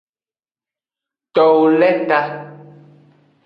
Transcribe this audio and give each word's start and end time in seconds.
Towo 1.33 1.65
le 1.79 1.89
ta. 2.09 2.19